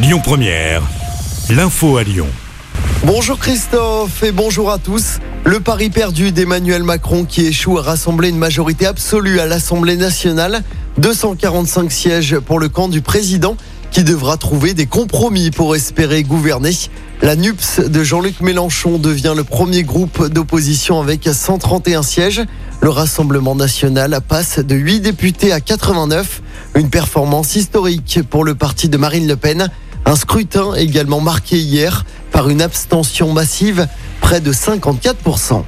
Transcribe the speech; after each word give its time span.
Lyon 0.00 0.20
Première, 0.22 0.82
l'info 1.50 1.96
à 1.96 2.04
Lyon. 2.04 2.28
Bonjour 3.04 3.36
Christophe 3.36 4.22
et 4.22 4.30
bonjour 4.30 4.70
à 4.70 4.78
tous. 4.78 5.18
Le 5.44 5.58
pari 5.58 5.90
perdu 5.90 6.30
d'Emmanuel 6.30 6.84
Macron 6.84 7.24
qui 7.24 7.46
échoue 7.46 7.78
à 7.78 7.82
rassembler 7.82 8.28
une 8.28 8.38
majorité 8.38 8.86
absolue 8.86 9.40
à 9.40 9.46
l'Assemblée 9.46 9.96
nationale. 9.96 10.62
245 10.98 11.90
sièges 11.90 12.38
pour 12.38 12.60
le 12.60 12.68
camp 12.68 12.86
du 12.86 13.00
président 13.00 13.56
qui 13.90 14.04
devra 14.04 14.36
trouver 14.36 14.72
des 14.72 14.86
compromis 14.86 15.50
pour 15.50 15.74
espérer 15.74 16.22
gouverner. 16.22 16.76
La 17.20 17.34
NUPS 17.34 17.80
de 17.80 18.04
Jean-Luc 18.04 18.40
Mélenchon 18.40 18.98
devient 18.98 19.34
le 19.36 19.42
premier 19.42 19.82
groupe 19.82 20.28
d'opposition 20.28 21.00
avec 21.00 21.28
131 21.28 22.04
sièges. 22.04 22.42
Le 22.80 22.90
Rassemblement 22.90 23.56
national 23.56 24.20
passe 24.28 24.60
de 24.60 24.76
8 24.76 25.00
députés 25.00 25.50
à 25.50 25.60
89, 25.60 26.42
une 26.76 26.88
performance 26.88 27.56
historique 27.56 28.20
pour 28.30 28.44
le 28.44 28.54
parti 28.54 28.88
de 28.88 28.96
Marine 28.96 29.26
Le 29.26 29.34
Pen. 29.34 29.68
Un 30.08 30.16
scrutin 30.16 30.72
également 30.72 31.20
marqué 31.20 31.58
hier 31.58 32.06
par 32.32 32.48
une 32.48 32.62
abstention 32.62 33.34
massive, 33.34 33.86
près 34.22 34.40
de 34.40 34.54
54%. 34.54 35.64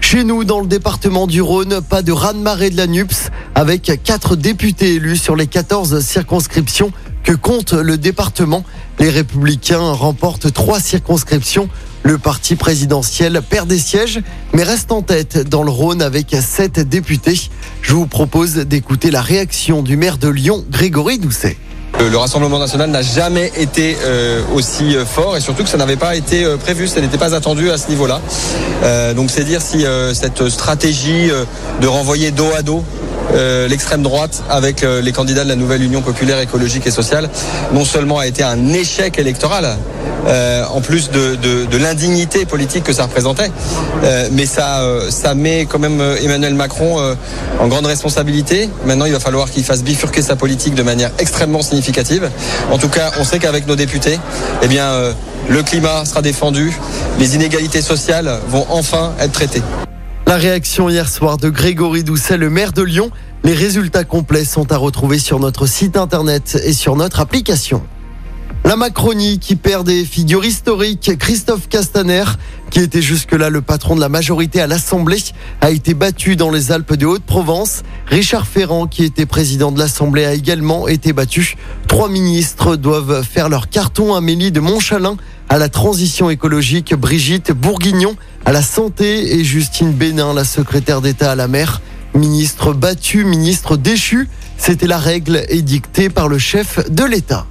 Chez 0.00 0.24
nous, 0.24 0.42
dans 0.42 0.58
le 0.58 0.66
département 0.66 1.28
du 1.28 1.40
Rhône, 1.40 1.80
pas 1.88 2.02
de 2.02 2.10
raz-de-marée 2.10 2.70
de 2.70 2.76
la 2.76 2.88
NUPS, 2.88 3.30
avec 3.54 4.00
quatre 4.02 4.34
députés 4.34 4.94
élus 4.94 5.16
sur 5.16 5.36
les 5.36 5.46
14 5.46 6.00
circonscriptions 6.00 6.90
que 7.22 7.30
compte 7.30 7.72
le 7.72 7.96
département. 7.98 8.64
Les 8.98 9.10
Républicains 9.10 9.92
remportent 9.92 10.52
trois 10.52 10.80
circonscriptions. 10.80 11.68
Le 12.02 12.18
parti 12.18 12.56
présidentiel 12.56 13.40
perd 13.48 13.68
des 13.68 13.78
sièges, 13.78 14.20
mais 14.54 14.64
reste 14.64 14.90
en 14.90 15.02
tête 15.02 15.48
dans 15.48 15.62
le 15.62 15.70
Rhône 15.70 16.02
avec 16.02 16.34
sept 16.40 16.80
députés. 16.80 17.48
Je 17.80 17.94
vous 17.94 18.08
propose 18.08 18.56
d'écouter 18.56 19.12
la 19.12 19.22
réaction 19.22 19.82
du 19.84 19.96
maire 19.96 20.18
de 20.18 20.26
Lyon, 20.26 20.64
Grégory 20.68 21.20
Doucet. 21.20 21.56
Le 22.00 22.16
Rassemblement 22.16 22.60
national 22.60 22.90
n'a 22.90 23.02
jamais 23.02 23.50
été 23.56 23.96
euh, 24.02 24.40
aussi 24.54 24.96
euh, 24.96 25.04
fort 25.04 25.36
et 25.36 25.40
surtout 25.40 25.64
que 25.64 25.68
ça 25.68 25.76
n'avait 25.76 25.96
pas 25.96 26.14
été 26.14 26.44
euh, 26.44 26.56
prévu, 26.56 26.86
ça 26.86 27.00
n'était 27.00 27.18
pas 27.18 27.34
attendu 27.34 27.70
à 27.70 27.76
ce 27.76 27.88
niveau-là. 27.88 28.20
donc 29.14 29.30
c'est 29.30 29.42
dire 29.42 29.60
si 29.60 29.84
cette 30.14 30.48
stratégie 30.48 31.30
de 31.80 31.86
renvoyer 31.86 32.30
dos 32.30 32.50
à 32.56 32.62
dos 32.62 32.84
l'extrême 33.68 34.02
droite 34.02 34.42
avec 34.48 34.82
les 34.82 35.12
candidats 35.12 35.44
de 35.44 35.48
la 35.48 35.56
nouvelle 35.56 35.82
Union 35.82 36.02
populaire 36.02 36.40
écologique 36.40 36.86
et 36.86 36.90
sociale 36.90 37.28
non 37.72 37.84
seulement 37.84 38.18
a 38.18 38.26
été 38.26 38.42
un 38.42 38.72
échec 38.72 39.18
électoral, 39.18 39.76
euh, 40.26 40.64
en 40.70 40.80
plus 40.80 41.10
de, 41.10 41.36
de, 41.36 41.76
l'indignité 41.78 42.44
politique 42.44 42.84
que 42.84 42.92
ça 42.92 43.04
représentait. 43.04 43.50
Euh, 44.04 44.28
mais 44.32 44.46
ça, 44.46 44.80
euh, 44.80 45.10
ça 45.10 45.34
met 45.34 45.66
quand 45.66 45.78
même 45.78 46.02
Emmanuel 46.22 46.54
Macron 46.54 46.98
en 47.60 47.68
grande 47.68 47.86
responsabilité. 47.86 48.68
Maintenant, 48.84 49.04
il 49.04 49.12
va 49.12 49.20
falloir 49.20 49.50
qu'il 49.50 49.64
fasse 49.64 49.82
bifurquer 49.82 50.22
sa 50.22 50.36
politique 50.36 50.74
de 50.74 50.82
manière 50.82 51.10
extrêmement 51.18 51.62
significative. 51.62 52.30
En 52.70 52.78
tout 52.78 52.88
cas, 52.88 53.12
on 53.18 53.24
sait 53.24 53.38
qu'avec 53.38 53.66
nos 53.66 53.76
députés, 53.76 54.18
eh 54.62 54.68
bien, 54.68 54.92
le 55.48 55.62
climat 55.62 56.04
sera 56.04 56.22
défendu, 56.22 56.76
les 57.18 57.34
inégalités 57.34 57.82
sociales 57.82 58.38
vont 58.48 58.66
enfin 58.70 59.12
être 59.20 59.32
traitées. 59.32 59.62
La 60.28 60.36
réaction 60.36 60.90
hier 60.90 61.08
soir 61.08 61.38
de 61.38 61.48
Grégory 61.48 62.04
Doucet, 62.04 62.36
le 62.36 62.50
maire 62.50 62.74
de 62.74 62.82
Lyon. 62.82 63.10
Les 63.44 63.54
résultats 63.54 64.04
complets 64.04 64.44
sont 64.44 64.70
à 64.70 64.76
retrouver 64.76 65.18
sur 65.18 65.40
notre 65.40 65.64
site 65.64 65.96
internet 65.96 66.60
et 66.66 66.74
sur 66.74 66.96
notre 66.96 67.20
application. 67.20 67.82
La 68.68 68.76
Macronie 68.76 69.38
qui 69.38 69.56
perd 69.56 69.86
des 69.86 70.04
figures 70.04 70.44
historiques. 70.44 71.12
Christophe 71.18 71.70
Castaner, 71.70 72.24
qui 72.68 72.80
était 72.80 73.00
jusque-là 73.00 73.48
le 73.48 73.62
patron 73.62 73.96
de 73.96 74.00
la 74.02 74.10
majorité 74.10 74.60
à 74.60 74.66
l'Assemblée, 74.66 75.24
a 75.62 75.70
été 75.70 75.94
battu 75.94 76.36
dans 76.36 76.50
les 76.50 76.70
Alpes 76.70 76.92
de 76.92 77.06
Haute-Provence. 77.06 77.82
Richard 78.08 78.46
Ferrand, 78.46 78.86
qui 78.86 79.04
était 79.04 79.24
président 79.24 79.72
de 79.72 79.78
l'Assemblée, 79.78 80.26
a 80.26 80.34
également 80.34 80.86
été 80.86 81.14
battu. 81.14 81.56
Trois 81.86 82.10
ministres 82.10 82.76
doivent 82.76 83.22
faire 83.22 83.48
leur 83.48 83.70
carton. 83.70 84.14
Amélie 84.14 84.52
de 84.52 84.60
Montchalin 84.60 85.16
à 85.48 85.56
la 85.56 85.70
transition 85.70 86.28
écologique, 86.28 86.94
Brigitte 86.94 87.52
Bourguignon 87.52 88.16
à 88.44 88.52
la 88.52 88.60
santé 88.60 89.38
et 89.38 89.44
Justine 89.44 89.92
Bénin, 89.92 90.34
la 90.34 90.44
secrétaire 90.44 91.00
d'État 91.00 91.32
à 91.32 91.36
la 91.36 91.48
mer. 91.48 91.80
Ministre 92.12 92.74
battu, 92.74 93.24
ministre 93.24 93.78
déchu, 93.78 94.28
c'était 94.58 94.86
la 94.86 94.98
règle 94.98 95.46
édictée 95.48 96.10
par 96.10 96.28
le 96.28 96.36
chef 96.36 96.86
de 96.90 97.04
l'État. 97.04 97.46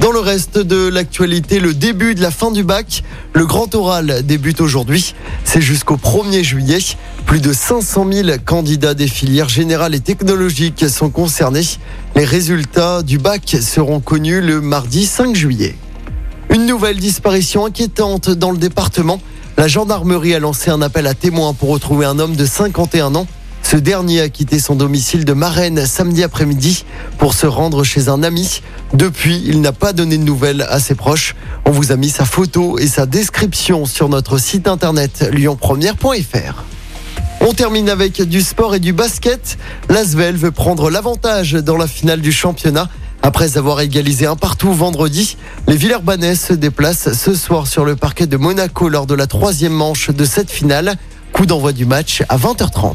Dans 0.00 0.12
le 0.12 0.20
reste 0.20 0.58
de 0.58 0.88
l'actualité, 0.88 1.58
le 1.58 1.74
début 1.74 2.14
de 2.14 2.22
la 2.22 2.30
fin 2.30 2.52
du 2.52 2.62
bac, 2.62 3.02
le 3.32 3.46
grand 3.46 3.74
oral 3.74 4.22
débute 4.24 4.60
aujourd'hui. 4.60 5.14
C'est 5.42 5.60
jusqu'au 5.60 5.96
1er 5.96 6.44
juillet. 6.44 6.78
Plus 7.26 7.40
de 7.40 7.52
500 7.52 8.06
000 8.10 8.28
candidats 8.44 8.94
des 8.94 9.08
filières 9.08 9.48
générales 9.48 9.96
et 9.96 10.00
technologiques 10.00 10.88
sont 10.88 11.10
concernés. 11.10 11.64
Les 12.14 12.24
résultats 12.24 13.02
du 13.02 13.18
bac 13.18 13.56
seront 13.60 13.98
connus 13.98 14.40
le 14.40 14.60
mardi 14.60 15.04
5 15.04 15.34
juillet. 15.34 15.76
Une 16.54 16.66
nouvelle 16.66 16.98
disparition 16.98 17.66
inquiétante 17.66 18.30
dans 18.30 18.52
le 18.52 18.58
département. 18.58 19.20
La 19.56 19.66
gendarmerie 19.66 20.34
a 20.34 20.38
lancé 20.38 20.70
un 20.70 20.80
appel 20.80 21.08
à 21.08 21.14
témoins 21.14 21.54
pour 21.54 21.70
retrouver 21.70 22.06
un 22.06 22.20
homme 22.20 22.36
de 22.36 22.46
51 22.46 23.16
ans 23.16 23.26
ce 23.70 23.76
dernier 23.76 24.22
a 24.22 24.30
quitté 24.30 24.60
son 24.60 24.76
domicile 24.76 25.26
de 25.26 25.34
Marennes 25.34 25.84
samedi 25.84 26.22
après-midi 26.22 26.86
pour 27.18 27.34
se 27.34 27.46
rendre 27.46 27.84
chez 27.84 28.08
un 28.08 28.22
ami. 28.22 28.62
Depuis, 28.94 29.42
il 29.44 29.60
n'a 29.60 29.72
pas 29.72 29.92
donné 29.92 30.16
de 30.16 30.22
nouvelles 30.22 30.62
à 30.70 30.80
ses 30.80 30.94
proches. 30.94 31.36
On 31.66 31.70
vous 31.70 31.92
a 31.92 31.96
mis 31.96 32.08
sa 32.08 32.24
photo 32.24 32.78
et 32.78 32.86
sa 32.86 33.04
description 33.04 33.84
sur 33.84 34.08
notre 34.08 34.38
site 34.38 34.68
internet 34.68 35.28
lyonpremière.fr. 35.34 36.64
On 37.42 37.52
termine 37.52 37.90
avec 37.90 38.22
du 38.22 38.40
sport 38.40 38.74
et 38.74 38.80
du 38.80 38.94
basket. 38.94 39.58
L'Asvel 39.90 40.38
veut 40.38 40.50
prendre 40.50 40.88
l'avantage 40.88 41.52
dans 41.52 41.76
la 41.76 41.86
finale 41.86 42.22
du 42.22 42.32
championnat. 42.32 42.88
Après 43.20 43.58
avoir 43.58 43.82
égalisé 43.82 44.24
un 44.24 44.36
partout 44.36 44.72
vendredi, 44.72 45.36
les 45.66 45.76
Villeurbanais 45.76 46.36
se 46.36 46.54
déplacent 46.54 47.12
ce 47.12 47.34
soir 47.34 47.66
sur 47.66 47.84
le 47.84 47.96
parquet 47.96 48.26
de 48.26 48.38
Monaco 48.38 48.88
lors 48.88 49.04
de 49.04 49.14
la 49.14 49.26
troisième 49.26 49.74
manche 49.74 50.08
de 50.08 50.24
cette 50.24 50.50
finale. 50.50 50.94
Coup 51.34 51.44
d'envoi 51.44 51.74
du 51.74 51.84
match 51.84 52.22
à 52.30 52.38
20h30. 52.38 52.94